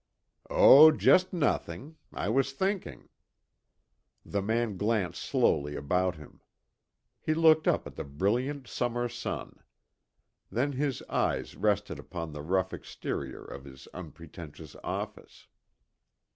[0.49, 1.95] "Oh, just nothing.
[2.11, 3.09] I was thinking."
[4.25, 6.41] The man glanced slowly about him.
[7.19, 9.59] He looked up at the brilliant summer sun.
[10.51, 15.45] Then his eyes rested upon the rough exterior of his unpretentious office.